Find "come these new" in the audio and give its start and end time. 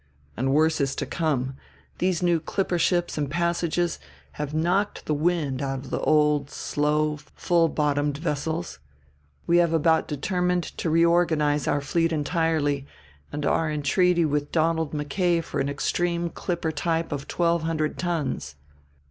1.05-2.39